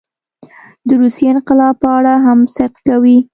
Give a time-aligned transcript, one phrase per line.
[0.87, 3.17] د روسیې انقلاب په اړه هم صدق کوي.